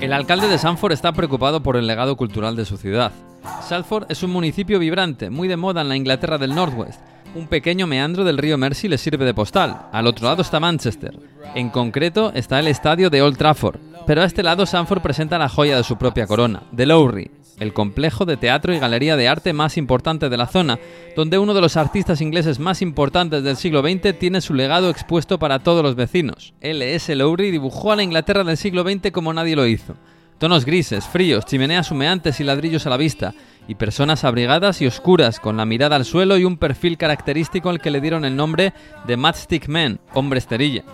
[0.00, 3.10] El alcalde de Sanford está preocupado por el legado cultural de su ciudad.
[3.62, 7.00] Salford es un municipio vibrante, muy de moda en la Inglaterra del Northwest.
[7.34, 9.88] Un pequeño meandro del río Mersey le sirve de postal.
[9.90, 11.18] Al otro lado está Manchester.
[11.56, 13.80] En concreto está el estadio de Old Trafford.
[14.06, 17.30] Pero a este lado Sanford presenta la joya de su propia corona, The Lowry,
[17.60, 20.78] el complejo de teatro y galería de arte más importante de la zona,
[21.16, 25.38] donde uno de los artistas ingleses más importantes del siglo XX tiene su legado expuesto
[25.38, 26.54] para todos los vecinos.
[26.60, 27.14] L.S.
[27.14, 29.94] Lowry dibujó a la Inglaterra del siglo XX como nadie lo hizo.
[30.38, 33.34] Tonos grises, fríos, chimeneas humeantes y ladrillos a la vista,
[33.66, 37.80] y personas abrigadas y oscuras, con la mirada al suelo y un perfil característico al
[37.80, 38.72] que le dieron el nombre
[39.06, 40.84] de Matchstick Man, hombre esterilla.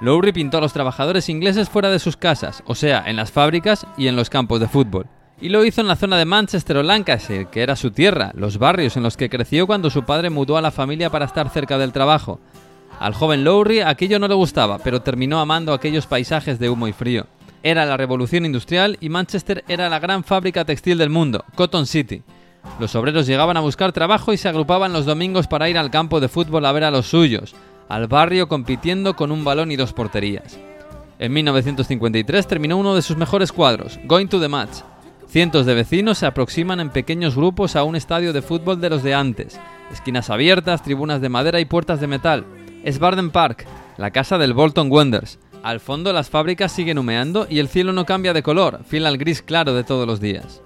[0.00, 3.84] Lowry pintó a los trabajadores ingleses fuera de sus casas, o sea, en las fábricas
[3.96, 5.06] y en los campos de fútbol.
[5.40, 8.58] Y lo hizo en la zona de Manchester o Lancashire, que era su tierra, los
[8.58, 11.78] barrios en los que creció cuando su padre mudó a la familia para estar cerca
[11.78, 12.40] del trabajo.
[12.98, 16.92] Al joven Lowry aquello no le gustaba, pero terminó amando aquellos paisajes de humo y
[16.92, 17.26] frío.
[17.62, 22.22] Era la revolución industrial y Manchester era la gran fábrica textil del mundo, Cotton City.
[22.80, 26.18] Los obreros llegaban a buscar trabajo y se agrupaban los domingos para ir al campo
[26.18, 27.54] de fútbol a ver a los suyos,
[27.88, 30.58] al barrio compitiendo con un balón y dos porterías.
[31.20, 34.78] En 1953 terminó uno de sus mejores cuadros, Going to the Match,
[35.28, 39.02] Cientos de vecinos se aproximan en pequeños grupos a un estadio de fútbol de los
[39.02, 39.60] de antes.
[39.92, 42.46] Esquinas abiertas, tribunas de madera y puertas de metal.
[42.82, 43.66] Es Barden Park,
[43.98, 45.38] la casa del Bolton Wanderers.
[45.62, 49.18] Al fondo las fábricas siguen humeando y el cielo no cambia de color, fiel al
[49.18, 50.62] gris claro de todos los días.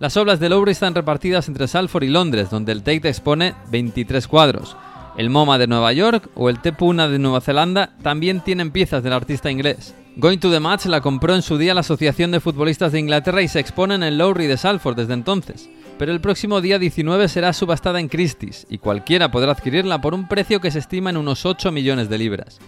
[0.00, 4.26] Las obras de Lowry están repartidas entre Salford y Londres, donde el Tate expone 23
[4.26, 4.76] cuadros.
[5.16, 9.14] El MoMA de Nueva York o el Tepuna de Nueva Zelanda también tienen piezas del
[9.14, 9.94] artista inglés.
[10.16, 13.40] Going to the Match la compró en su día la Asociación de Futbolistas de Inglaterra
[13.40, 15.70] y se expone en el Lowry de Salford desde entonces.
[15.98, 20.28] Pero el próximo día 19 será subastada en Christie's y cualquiera podrá adquirirla por un
[20.28, 22.58] precio que se estima en unos 8 millones de libras.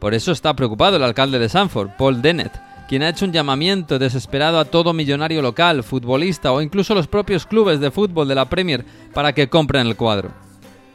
[0.00, 4.00] Por eso está preocupado el alcalde de Sanford, Paul Dennett, quien ha hecho un llamamiento
[4.00, 8.50] desesperado a todo millonario local, futbolista o incluso los propios clubes de fútbol de la
[8.50, 10.32] Premier para que compren el cuadro.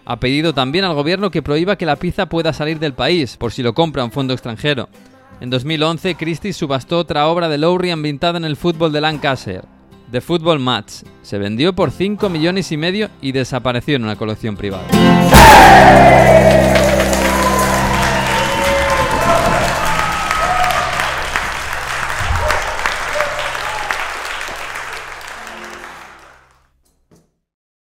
[0.10, 3.52] Ha pedido también al gobierno que prohíba que la pizza pueda salir del país por
[3.52, 4.90] si lo compra un fondo extranjero.
[5.40, 9.62] En 2011, Christie subastó otra obra de Lowry ambientada en el fútbol de Lancashire,
[10.12, 11.04] The Football Match.
[11.22, 14.88] Se vendió por 5 millones y medio y desapareció en una colección privada.